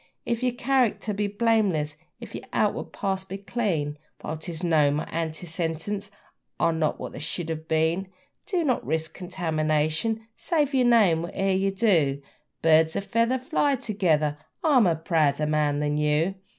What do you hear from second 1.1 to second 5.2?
be blameless, if your outward past be clean, While 'tis known my